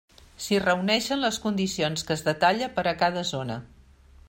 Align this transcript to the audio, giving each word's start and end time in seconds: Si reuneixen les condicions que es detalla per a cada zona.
Si 0.45 0.57
reuneixen 0.61 1.21
les 1.25 1.37
condicions 1.43 2.05
que 2.07 2.17
es 2.17 2.25
detalla 2.31 2.73
per 2.79 2.89
a 2.93 2.97
cada 3.05 3.27
zona. 3.37 3.63